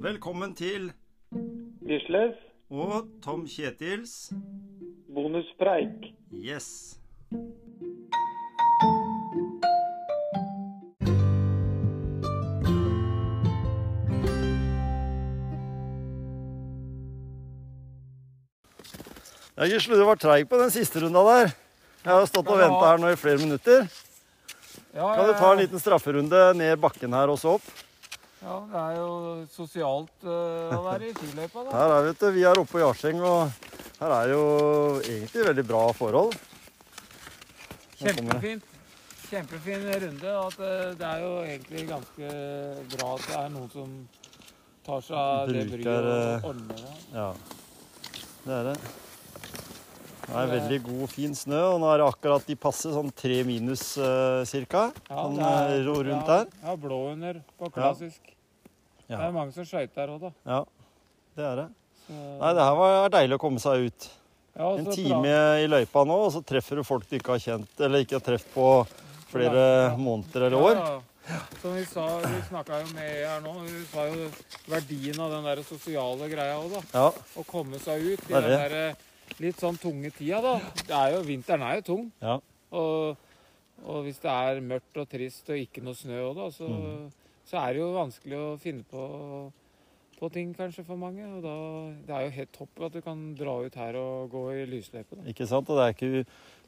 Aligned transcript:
Velkommen 0.00 0.54
til 0.56 0.86
Gisles, 1.84 2.38
og 2.72 3.10
Tom 3.20 3.42
Kjetils 3.44 4.30
bonuspreik. 5.12 6.06
Yes. 6.32 6.96
Ja, 19.52 19.68
Gisle, 19.68 20.00
du 20.00 20.06
var 20.08 20.16
treig 20.16 20.48
på 20.48 20.56
den 20.62 20.72
siste 20.72 21.04
runda 21.04 21.26
der. 21.28 21.52
Jeg 22.06 22.12
har 22.14 22.24
stått 22.24 22.48
og 22.48 22.56
venta 22.56 22.80
her 22.88 23.04
nå 23.04 23.12
i 23.12 23.20
flere 23.20 23.44
minutter. 23.44 23.84
Kan 24.96 25.28
du 25.28 25.36
ta 25.36 25.52
en 25.52 25.60
liten 25.60 25.84
strafferunde 25.84 26.48
ned 26.56 26.80
bakken 26.80 27.20
her 27.20 27.36
og 27.36 27.36
så 27.44 27.58
opp? 27.60 27.70
Ja, 28.40 28.54
det 28.72 28.82
er 28.82 28.94
jo 28.96 29.08
sosialt 29.52 30.24
uh, 30.24 30.72
å 30.72 30.80
være 30.86 31.10
i 31.10 31.16
skiløypa, 31.16 31.66
da. 31.66 31.74
Her 31.78 31.96
er 31.98 32.06
vet 32.08 32.22
du, 32.22 32.30
Vi 32.36 32.46
er 32.48 32.60
oppe 32.62 32.72
på 32.72 32.80
Jarseng, 32.80 33.20
og 33.20 33.68
her 34.00 34.14
er 34.16 34.30
jo 34.32 34.44
egentlig 35.04 35.42
veldig 35.44 35.64
bra 35.68 35.82
forhold. 35.92 36.32
Kjempefint. 38.00 38.64
Kjempefin 39.28 39.84
runde. 40.04 40.30
At 40.46 40.56
eh, 40.64 40.86
det 40.96 41.06
er 41.10 41.20
jo 41.20 41.34
egentlig 41.44 41.84
ganske 41.90 42.30
bra 42.94 43.10
at 43.18 43.26
det 43.28 43.36
er 43.42 43.52
noen 43.52 43.68
som 43.74 43.92
tar 44.86 45.04
seg 45.04 45.20
av 45.20 45.52
det 45.52 45.66
bryet 45.68 45.90
og 45.90 46.10
eh, 46.14 46.48
ordner 46.48 46.80
det. 46.80 46.96
Ja, 47.12 47.28
det 48.46 48.56
er 48.56 48.68
det. 48.70 48.76
Det 50.30 50.38
er 50.38 50.50
veldig 50.52 50.76
god, 50.86 51.06
fin 51.10 51.32
snø, 51.34 51.58
og 51.72 51.80
nå 51.82 51.88
er 51.90 51.98
det 51.98 52.06
akkurat 52.06 52.44
de 52.46 52.54
passe, 52.62 52.90
sånn 52.94 53.08
tre 53.18 53.40
minus 53.46 53.82
uh, 53.98 54.44
cirka. 54.46 54.84
Ja, 55.08 55.24
sånn 55.24 55.40
er- 55.42 55.72
eh, 55.74 55.88
rundt 55.88 56.12
ja, 56.12 56.20
der. 56.28 56.46
Ja, 56.62 56.74
blå 56.78 56.98
under 57.12 57.40
på 57.58 57.70
klassisk. 57.74 58.20
Det 59.08 59.16
Ja. 59.16 59.26
er 59.26 59.32
mange 59.34 59.52
som 59.52 59.64
skøyter 59.66 60.06
òg, 60.14 60.20
da. 60.20 60.30
ja, 60.46 60.60
det 61.36 61.44
er 61.44 61.56
det. 61.56 61.68
Så, 62.06 62.14
Nei, 62.14 62.52
det 62.54 62.62
her 62.62 62.76
var 62.78 63.08
deilig 63.10 63.34
å 63.34 63.42
komme 63.42 63.58
seg 63.58 63.86
ut. 63.90 64.08
ja, 64.56 64.70
En 64.76 64.84
time 64.94 65.22
bra- 65.22 65.58
i 65.58 65.66
løypa 65.66 66.04
nå, 66.06 66.14
og 66.26 66.32
så 66.32 66.44
treffer 66.46 66.76
du 66.76 66.84
folk 66.84 67.08
du 67.10 67.16
ikke 67.18 67.34
har 67.34 67.38
kjent, 67.42 67.68
eller 67.80 67.98
ikke 68.04 68.20
har 68.20 68.20
truffet 68.20 68.54
på 68.54 68.86
flere 69.32 69.96
måneder 69.98 70.46
eller 70.46 70.58
år. 70.62 71.02
Som 71.60 71.74
vi 71.74 71.84
sa, 71.84 72.06
vi 72.22 72.40
snakka 72.48 72.80
jo 72.86 72.94
med 72.94 73.26
her 73.26 73.40
nå, 73.40 73.52
vi 73.66 73.84
sa 73.90 74.06
jo 74.06 74.30
verdien 74.68 75.18
av 75.20 75.30
den 75.30 75.44
der 75.44 75.62
sosiale 75.66 76.28
greia 76.30 76.54
òg, 76.58 76.70
da. 76.70 76.80
Ja, 76.94 77.10
Å 77.36 77.44
komme 77.46 77.78
seg 77.82 78.00
ut 78.14 78.30
i 78.30 78.32
den 78.32 78.42
det. 78.70 78.96
Litt 79.40 79.56
sånn 79.60 79.78
tunge 79.80 80.10
tida, 80.12 80.40
da. 80.44 80.54
Det 80.86 80.94
er 80.96 81.14
jo, 81.16 81.22
vinteren 81.26 81.62
er 81.66 81.80
jo 81.80 81.86
tung. 81.90 82.06
ja. 82.22 82.38
Og, 82.70 83.16
og 83.82 84.02
hvis 84.04 84.18
det 84.22 84.30
er 84.30 84.60
mørkt 84.62 84.98
og 85.00 85.08
trist 85.10 85.48
og 85.50 85.56
ikke 85.58 85.82
noe 85.82 85.96
snø 85.96 86.18
òg, 86.28 86.36
da, 86.36 86.50
så, 86.54 86.68
Mm. 86.68 87.08
så 87.48 87.56
er 87.64 87.72
det 87.72 87.80
jo 87.80 87.88
vanskelig 87.96 88.36
å 88.38 88.58
finne 88.60 88.84
på, 88.86 89.00
på 90.20 90.28
ting 90.32 90.52
kanskje 90.56 90.84
for 90.84 91.00
mange. 91.00 91.24
Og 91.24 91.42
da 91.44 91.56
det 92.06 92.16
er 92.16 92.26
jo 92.26 92.36
helt 92.36 92.52
topp 92.56 92.82
at 92.86 92.96
du 92.96 93.00
kan 93.04 93.20
dra 93.38 93.56
ut 93.64 93.76
her 93.80 93.98
og 94.00 94.32
gå 94.32 94.42
i 94.58 94.64
lysløype. 94.68 95.20
Ikke 95.32 95.48
sant? 95.48 95.70
Og 95.72 95.80
det 95.80 95.86
er 95.86 95.96
ikke, 95.96 96.24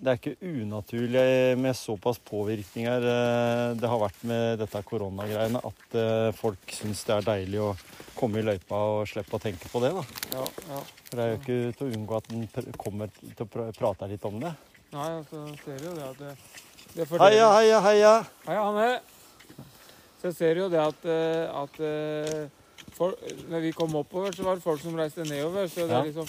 det 0.00 0.12
er 0.12 0.20
ikke 0.20 0.50
unaturlig 0.50 1.24
med 1.62 1.78
såpass 1.78 2.20
påvirkninger 2.26 3.08
eh, 3.12 3.76
det 3.78 3.90
har 3.92 4.02
vært 4.02 4.26
med 4.28 4.60
dette 4.62 4.82
koronagreiene, 4.90 5.62
at 5.70 5.98
eh, 6.02 6.28
folk 6.36 6.76
syns 6.76 7.04
det 7.06 7.16
er 7.16 7.28
deilig 7.30 7.62
å 7.64 7.72
komme 8.16 8.42
i 8.42 8.46
løypa 8.46 8.82
og 8.98 9.08
slippe 9.10 9.38
å 9.38 9.42
tenke 9.42 9.70
på 9.72 9.82
det. 9.84 9.94
da. 9.96 10.04
Ja, 10.34 10.46
ja. 10.72 10.84
For 11.06 11.18
det 11.18 11.26
er 11.26 11.34
jo 11.34 11.40
ikke 11.42 11.58
til 11.78 11.86
å 11.86 11.98
unngå 12.00 12.20
at 12.20 12.32
en 12.34 12.46
kommer 12.80 13.12
til 13.22 13.46
å 13.46 13.68
prate 13.76 14.10
litt 14.10 14.28
om 14.28 14.40
det. 14.42 14.54
Nei, 14.96 15.10
altså 15.18 15.42
ser 15.64 15.82
jo 15.82 15.92
det 15.96 16.06
at 16.06 16.22
det, 16.22 16.36
det 16.96 17.06
Heia, 17.20 17.48
heia, 17.58 17.80
heia! 17.84 18.14
Heia, 18.46 18.62
Hanne. 18.62 18.90
Så 20.16 20.30
jeg 20.30 20.36
ser 20.38 20.60
jo 20.62 20.70
det 20.72 20.80
at, 20.80 21.02
eh, 21.12 21.58
at 21.62 21.82
for, 22.96 23.14
når 23.50 23.60
vi 23.66 23.70
kom 23.76 23.94
oppover, 23.98 24.32
så 24.36 24.42
var 24.46 24.56
det 24.58 24.64
folk 24.64 24.80
som 24.80 24.96
reiste 24.96 25.24
nedover. 25.28 25.66
Så 25.68 25.86
det 25.88 25.96
er, 25.96 26.04
liksom 26.10 26.26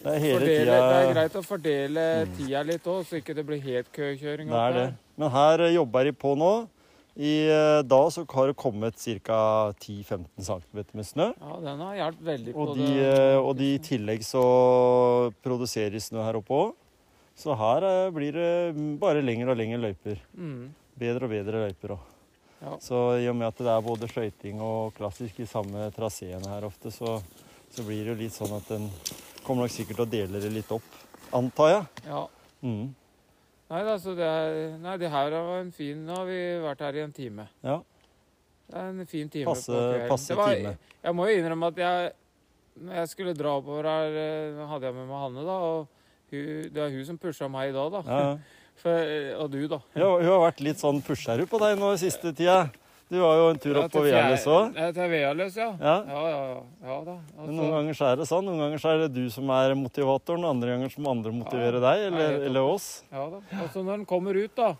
Det 0.00 0.14
er 0.16 0.20
fordele, 0.32 0.64
det 0.64 0.98
er 0.98 1.14
greit 1.14 1.34
å 1.36 1.42
fordele 1.44 2.04
Mm. 2.26 2.36
tida 2.38 2.62
litt 2.64 2.84
òg, 2.88 3.04
så 3.04 3.18
ikke 3.20 3.34
det 3.36 3.44
blir 3.46 3.60
helt 3.60 3.90
køkjøring. 3.92 4.48
Det 4.48 4.60
er 4.66 4.72
det. 4.78 4.94
Men 5.20 5.30
her 5.30 5.60
eh, 5.66 5.74
jobber 5.74 6.04
de 6.04 6.12
på 6.12 6.36
nå. 6.36 6.52
I 7.20 7.32
eh, 7.50 7.82
dag 7.82 8.06
så 8.14 8.24
har 8.32 8.46
det 8.48 8.56
kommet 8.56 8.94
ca. 9.26 9.72
10-15 9.76 10.24
cm 10.40 10.84
med 10.94 11.04
snø. 11.04 11.26
Ja, 11.36 11.56
den 11.60 11.80
har 11.84 11.94
hjulpet 11.98 12.24
veldig 12.24 12.54
på 12.54 12.68
Og, 12.68 12.76
de, 12.78 12.86
det. 12.86 13.08
eh, 13.12 13.36
og 13.36 13.56
de 13.58 13.74
i 13.74 13.78
tillegg 13.78 14.22
så 14.24 14.44
produserer 15.44 15.90
de 15.92 16.00
snø 16.00 16.22
her 16.24 16.38
oppe 16.40 16.54
òg. 16.54 16.72
Så 17.36 17.54
her 17.56 18.10
blir 18.12 18.32
det 18.36 18.98
bare 19.00 19.20
lengre 19.24 19.50
og 19.52 19.56
lengre 19.60 19.80
løyper. 19.80 20.18
Mm. 20.36 20.70
Bedre 21.00 21.24
og 21.28 21.30
bedre 21.32 21.62
løyper 21.66 21.94
òg. 21.96 22.02
Ja. 22.60 22.74
Så 22.84 22.96
i 23.22 23.28
og 23.30 23.36
med 23.36 23.48
at 23.48 23.56
det 23.62 23.70
er 23.72 23.80
både 23.84 24.08
skøyting 24.10 24.60
og 24.60 24.92
klassisk 24.98 25.38
i 25.40 25.46
samme 25.48 25.86
traseen 25.96 26.44
her 26.44 26.66
ofte, 26.68 26.90
så, 26.92 27.14
så 27.72 27.84
blir 27.86 28.04
det 28.04 28.12
jo 28.14 28.18
litt 28.20 28.36
sånn 28.36 28.52
at 28.58 28.68
en 28.76 28.88
kommer 29.46 29.64
nok 29.64 29.72
sikkert 29.72 29.96
til 30.02 30.04
å 30.04 30.10
dele 30.12 30.42
det 30.44 30.50
litt 30.52 30.72
opp. 30.76 30.90
Antar 31.36 31.70
jeg. 31.72 31.86
ja. 32.10 32.26
Mm. 32.60 32.90
Nei 33.70 33.78
altså 33.86 34.12
det 34.18 34.26
er 34.26 34.56
Nei, 34.82 34.96
det 35.00 35.08
her 35.08 35.30
var 35.32 35.60
en 35.62 35.70
fin 35.72 36.00
Nå 36.04 36.12
har 36.18 36.26
vi 36.28 36.38
vært 36.60 36.80
her 36.84 36.96
i 36.98 37.02
en 37.06 37.12
time. 37.16 37.46
Ja. 37.64 37.76
Det 38.66 38.76
er 38.82 38.88
en 38.90 39.06
fin 39.08 39.28
time 39.32 39.46
Passe- 39.46 40.08
passe 40.10 40.36
var- 40.36 40.52
time. 40.58 40.72
Jeg 41.00 41.14
må 41.16 41.28
jo 41.30 41.38
innrømme 41.38 41.70
at 41.70 41.78
jeg 41.80 42.10
Når 42.82 42.94
jeg 42.98 43.08
skulle 43.14 43.34
dra 43.38 43.54
oppover 43.56 43.84
her, 43.88 44.18
eh, 44.24 44.66
hadde 44.68 44.86
jeg 44.90 44.94
med 44.98 45.06
meg 45.08 45.22
Hanne, 45.22 45.44
da. 45.46 45.56
Og 45.70 45.88
hun, 46.30 46.68
det 46.74 46.76
er 46.84 46.90
hun 46.90 47.04
som 47.06 47.18
pusha 47.18 47.48
meg 47.48 47.70
i 47.70 47.72
dag, 47.78 47.92
da. 47.92 48.02
Ja. 48.06 48.38
For, 48.80 49.10
og 49.42 49.50
du, 49.52 49.58
da. 49.68 49.80
Ja, 49.98 50.06
hun 50.16 50.24
har 50.30 50.44
vært 50.46 50.60
litt 50.64 50.80
sånn 50.80 51.02
pusher 51.04 51.42
på 51.50 51.58
deg 51.60 51.78
nå 51.80 51.90
i 51.92 51.98
siste 52.00 52.32
tida. 52.32 52.70
Du 53.10 53.16
var 53.18 53.34
jo 53.40 53.46
en 53.50 53.58
tur 53.58 53.74
opp 53.80 53.90
på 53.90 54.04
Vealøs 54.06 54.44
òg. 54.46 54.76
Ja, 54.78 54.90
til 54.94 55.08
Vealøs, 55.10 55.56
ja. 55.58 55.66
Ja. 55.82 55.94
Ja, 56.06 56.20
ja, 56.30 56.42
ja. 56.86 56.98
da. 57.08 57.14
Altså. 57.18 57.34
Men 57.34 57.40
Altså, 57.42 57.54
noen 57.58 57.72
ganger 57.74 57.96
så 57.98 58.04
er 58.06 58.20
det 58.20 58.26
sånn. 58.30 58.44
Noen 58.46 58.60
ganger 58.62 58.78
så 58.84 58.92
er 58.92 59.00
det 59.02 59.08
du 59.16 59.24
som 59.34 59.50
er 59.50 59.74
motivatoren, 59.74 60.46
andre 60.46 60.76
ganger 60.76 60.92
så 60.94 61.02
må 61.02 61.10
andre 61.10 61.32
motivere 61.34 61.80
deg, 61.82 62.04
eller, 62.12 62.36
eller 62.46 62.68
oss. 62.70 62.86
ja 63.10 63.24
da. 63.32 63.40
Og 63.64 63.72
så 63.74 63.82
når 63.82 63.98
den 63.98 64.06
kommer 64.06 64.38
ut, 64.38 64.54
da. 64.54 64.70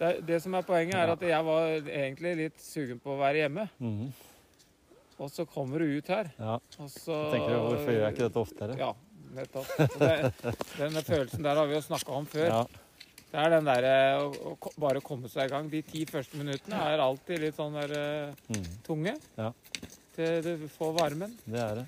Det, 0.00 0.10
det 0.28 0.40
som 0.44 0.56
er 0.56 0.64
poenget, 0.64 0.96
er 0.96 1.12
at 1.12 1.22
jeg 1.28 1.44
var 1.46 1.68
egentlig 1.76 2.32
litt 2.40 2.56
sugen 2.64 2.98
på 3.04 3.12
å 3.12 3.20
være 3.20 3.44
hjemme. 3.44 3.68
Mhm. 3.78 4.08
Og 5.16 5.30
så 5.32 5.46
kommer 5.48 5.80
du 5.80 5.94
ut 5.96 6.08
her. 6.12 6.32
Ja. 6.36 6.56
Og 6.80 6.88
så 6.92 7.12
Jeg 7.12 7.30
tenker 7.36 7.54
du, 7.54 7.60
Hvorfor 7.70 7.92
gjør 7.92 8.02
jeg 8.02 8.12
ikke 8.16 8.26
dette 8.26 8.40
oftere? 8.42 8.74
Ja, 8.80 8.90
nettopp. 9.36 9.70
Det, 10.00 10.10
denne 10.76 11.04
følelsen 11.06 11.44
der 11.46 11.56
har 11.56 11.70
vi 11.70 11.76
jo 11.76 11.84
snakka 11.86 12.18
om 12.18 12.26
før. 12.28 12.50
Ja. 12.50 12.64
Det 13.32 13.42
er 13.42 13.50
den 13.50 13.66
derre 13.66 13.92
å, 14.22 14.54
å 14.56 14.70
bare 14.80 15.00
komme 15.04 15.28
seg 15.28 15.48
i 15.48 15.52
gang. 15.52 15.68
De 15.72 15.80
ti 15.84 16.04
første 16.08 16.38
minuttene 16.38 16.78
er 16.92 17.02
alltid 17.02 17.42
litt 17.42 17.56
sånn 17.58 17.74
der 17.76 17.92
eh, 17.98 18.34
Mhm. 18.48 18.66
tunge. 18.86 19.16
Ja. 19.36 19.50
Til 20.16 20.42
du 20.42 20.66
får 20.78 20.92
varmen. 20.96 21.34
Det 21.44 21.60
er 21.60 21.74
det. 21.82 21.86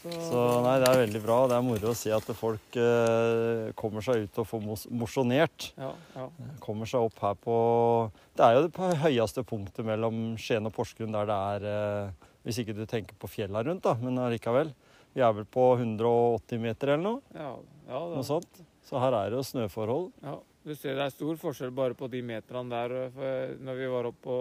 Så, 0.00 0.10
Så 0.30 0.42
nei, 0.64 0.78
det 0.80 0.88
er 0.88 1.00
veldig 1.02 1.20
bra. 1.24 1.38
Det 1.50 1.56
er 1.58 1.64
moro 1.66 1.90
å 1.90 1.96
se 1.98 2.12
at 2.14 2.28
folk 2.38 2.76
eh, 2.80 3.72
kommer 3.76 4.00
seg 4.04 4.22
ut 4.28 4.38
og 4.40 4.46
får 4.48 4.62
mos 4.64 4.84
mosjonert. 4.88 5.72
Ja, 5.76 5.90
ja. 6.16 6.28
Kommer 6.64 6.88
seg 6.88 7.04
opp 7.08 7.18
her 7.20 7.34
på 7.36 7.56
Det 8.36 8.46
er 8.46 8.54
jo 8.56 8.62
det 8.68 9.00
høyeste 9.02 9.44
punktet 9.44 9.84
mellom 9.84 10.36
Skien 10.40 10.64
og 10.64 10.72
Porsgrunn 10.72 11.12
der 11.12 11.26
det 11.28 11.36
er 11.50 11.66
eh, 11.68 12.28
Hvis 12.46 12.62
ikke 12.62 12.76
du 12.78 12.86
tenker 12.88 13.18
på 13.20 13.28
fjella 13.28 13.60
rundt, 13.66 13.82
da, 13.84 13.92
men 14.00 14.16
allikevel. 14.16 14.72
Vi 15.12 15.20
er 15.20 15.32
vel 15.36 15.44
på 15.44 15.66
180 15.76 16.60
meter 16.62 16.94
eller 16.94 17.02
noe? 17.02 17.20
ja, 17.34 17.50
ja, 17.90 18.00
Noe 18.14 18.24
sånt. 18.24 18.62
Så 18.88 18.96
her 19.02 19.12
er 19.12 19.28
det 19.34 19.36
jo 19.42 19.44
snøforhold. 19.50 20.12
ja. 20.24 20.38
Du 20.64 20.74
ser 20.76 20.94
det 20.98 21.06
er 21.06 21.12
stor 21.14 21.36
forskjell 21.40 21.70
bare 21.72 21.94
på 21.96 22.08
de 22.12 22.20
meterne 22.22 22.68
der. 22.70 23.10
For 23.14 23.54
når 23.64 23.78
vi 23.80 23.86
var 23.88 24.08
oppe 24.10 24.24
på, 24.26 24.38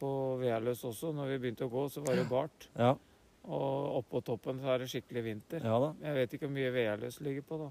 på 0.00 0.10
Vealøs 0.42 0.82
også, 0.84 1.12
når 1.16 1.30
vi 1.34 1.38
begynte 1.44 1.64
å 1.68 1.72
gå, 1.72 1.86
så 1.92 2.02
var 2.04 2.18
det 2.20 2.26
bart. 2.28 2.68
Ja, 2.78 2.94
Og 3.48 4.02
oppå 4.02 4.20
toppen 4.24 4.58
så 4.60 4.74
er 4.74 4.82
det 4.82 4.90
skikkelig 4.92 5.22
vinter. 5.24 5.62
ja 5.64 5.78
da. 5.80 5.94
Jeg 6.04 6.14
vet 6.18 6.34
ikke 6.36 6.46
hvor 6.48 6.52
mye 6.58 6.72
Vealøs 6.74 7.20
ligger 7.24 7.46
på, 7.48 7.58
da. 7.62 7.70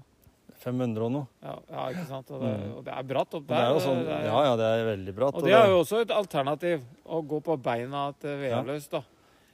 500 0.60 1.04
og 1.06 1.12
noe. 1.14 1.26
Ja, 1.46 1.54
ja 1.70 1.84
ikke 1.94 2.06
sant? 2.08 2.30
Og 2.34 2.40
det, 2.42 2.50
Mm. 2.58 2.72
og 2.76 2.84
det 2.84 2.92
er 2.98 3.02
bratt 3.06 3.34
opp 3.38 3.46
der. 3.46 3.54
Det 3.54 3.62
er 3.62 3.70
jo 3.72 3.80
sånn, 3.86 4.02
det 4.04 4.12
er- 4.16 4.26
ja, 4.26 4.42
ja, 4.44 4.56
det 4.56 4.66
er 4.66 4.96
veldig 4.96 5.14
bratt. 5.14 5.34
Og 5.34 5.42
og 5.42 5.46
det 5.46 5.52
er 5.54 5.68
jo 5.68 5.78
også 5.84 6.00
et 6.02 6.10
alternativ, 6.10 6.82
å 7.06 7.22
gå 7.26 7.40
på 7.42 7.56
beina 7.62 8.12
til 8.20 8.36
Vealøs, 8.42 8.88
da. 8.90 9.02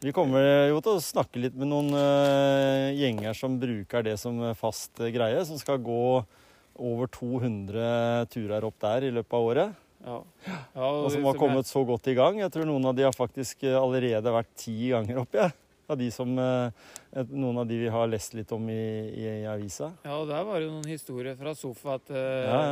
Vi 0.01 0.13
kommer 0.13 0.69
jo 0.69 0.81
til 0.81 0.93
å 0.97 1.01
snakke 1.01 1.41
litt 1.41 1.55
med 1.55 1.69
noen 1.69 1.93
uh, 1.93 2.93
gjenger 2.97 3.35
som 3.37 3.59
bruker 3.61 4.03
det 4.05 4.19
som 4.19 4.41
fast 4.55 4.95
greie, 4.97 5.45
som 5.45 5.57
skal 5.59 5.79
gå 5.79 6.25
over 6.79 7.11
200 7.13 8.27
turer 8.33 8.65
opp 8.69 8.79
der 8.83 9.09
i 9.09 9.13
løpet 9.15 9.37
av 9.37 9.51
året. 9.51 9.83
Ja. 10.07 10.17
ja 10.75 10.89
Og 10.89 11.11
som 11.11 11.19
som 11.19 11.29
har 11.31 11.39
kommet 11.41 11.69
så 11.69 11.85
godt 11.87 12.11
i 12.11 12.17
gang. 12.17 12.41
Jeg 12.43 12.53
tror 12.55 12.69
noen 12.69 12.91
av 12.91 12.97
de 12.97 13.07
har 13.07 13.15
faktisk 13.17 13.65
eh, 13.67 13.79
allerede 13.79 14.35
vært 14.35 14.53
ti 14.59 14.77
ganger 14.93 15.23
oppe. 15.25 15.47
Ja. 15.47 15.53
Av 15.87 15.95
de 15.99 16.09
som, 16.11 16.33
eh, 16.35 17.23
noen 17.31 17.61
av 17.63 17.67
de 17.69 17.79
vi 17.79 17.91
har 17.95 18.09
lest 18.11 18.35
litt 18.35 18.51
om 18.55 18.65
i, 18.71 18.83
i, 19.15 19.27
i 19.43 19.47
avisa. 19.47 19.93
Ja, 20.03 20.17
og 20.19 20.27
der 20.31 20.43
var 20.47 20.59
det 20.59 20.71
noen 20.73 20.89
historier 20.91 21.39
fra 21.39 21.55
sofa 21.55 22.01
til, 22.03 22.19
Ja, 22.51 22.63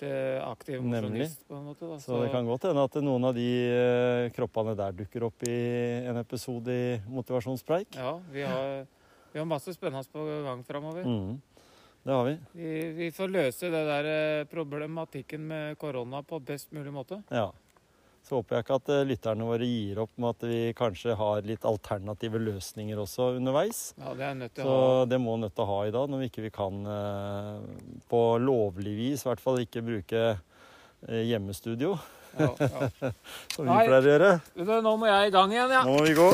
til 0.00 0.40
aktiv 0.40 0.80
mosjonist, 0.82 1.44
på 1.48 1.58
en 1.58 1.66
måte. 1.68 1.88
Da. 1.90 1.98
Så 2.00 2.22
det 2.22 2.30
kan 2.32 2.48
godt 2.48 2.64
hende 2.68 2.86
at 2.88 2.96
noen 3.04 3.28
av 3.28 3.36
de 3.36 3.48
eh, 3.68 4.30
kroppene 4.34 4.72
der 4.80 4.96
dukker 4.96 5.28
opp 5.28 5.44
i 5.44 5.58
en 6.08 6.20
episode 6.24 6.72
i 6.72 6.86
Motivasjonspreik. 7.12 8.00
Ja, 8.00 8.16
vi 8.32 8.48
har, 8.48 8.88
vi 9.32 9.42
har 9.42 9.48
masse 9.48 9.76
spennende 9.76 10.08
på 10.12 10.24
gang 10.48 10.64
framover. 10.64 11.04
Mm. 11.04 11.36
Det 12.04 12.12
har 12.12 12.24
vi. 12.28 12.32
Vi, 12.52 12.70
vi 12.98 13.10
får 13.16 13.30
løse 13.32 13.68
det 13.72 13.82
der 13.88 14.06
eh, 14.12 14.46
problematikken 14.50 15.46
med 15.48 15.78
korona 15.80 16.20
på 16.22 16.36
best 16.44 16.72
mulig 16.76 16.92
måte. 16.92 17.22
Ja. 17.32 17.46
Så 18.24 18.38
håper 18.38 18.56
jeg 18.58 18.64
ikke 18.64 18.76
at 18.80 18.90
eh, 18.92 19.02
lytterne 19.08 19.46
våre 19.48 19.66
gir 19.68 19.98
opp 20.04 20.12
med 20.20 20.34
at 20.34 20.44
vi 20.48 20.58
kanskje 20.76 21.16
har 21.16 21.40
litt 21.48 21.64
alternative 21.68 22.40
løsninger 22.40 23.00
også 23.00 23.30
underveis. 23.38 23.80
Ja, 24.00 24.12
det 24.16 24.26
er 24.28 24.34
nødt 24.42 24.54
til 24.56 24.64
Så 24.68 24.74
å 24.74 24.82
ha. 24.98 25.04
det 25.08 25.18
må 25.20 25.36
nødt 25.40 25.56
til 25.56 25.64
å 25.64 25.70
ha 25.72 25.78
i 25.88 25.94
dag, 25.96 26.08
når 26.12 26.22
vi 26.24 26.28
ikke 26.32 26.44
vi 26.44 26.52
kan 26.56 26.82
eh, 26.92 27.94
på 28.12 28.22
lovlig 28.40 28.94
vis, 29.00 29.24
i 29.24 29.30
hvert 29.30 29.44
fall 29.44 29.60
ikke 29.64 29.84
bruke 29.84 30.26
hjemmestudio, 31.04 31.96
Ja, 32.38 32.48
ja. 32.58 33.10
som 33.54 33.64
vi 33.64 33.70
Nei. 33.70 33.82
pleier 33.86 34.00
å 34.00 34.12
gjøre. 34.14 34.30
Nå 34.84 34.94
må 35.00 35.06
jeg 35.10 35.28
i 35.28 35.34
gang 35.34 35.52
igjen, 35.52 35.74
ja. 35.76 35.82
Nå 35.84 35.98
må 35.98 36.06
vi 36.08 36.14
gå. 36.16 36.30